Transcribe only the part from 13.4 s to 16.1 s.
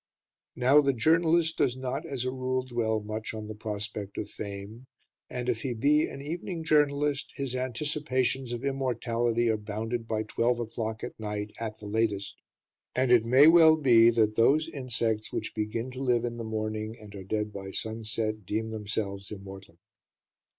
well be that those insects which begin to